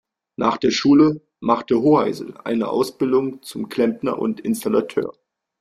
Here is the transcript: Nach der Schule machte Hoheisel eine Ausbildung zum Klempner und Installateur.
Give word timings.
Nach 0.35 0.57
der 0.57 0.71
Schule 0.71 1.21
machte 1.41 1.79
Hoheisel 1.83 2.33
eine 2.43 2.69
Ausbildung 2.69 3.43
zum 3.43 3.69
Klempner 3.69 4.17
und 4.17 4.39
Installateur. 4.39 5.13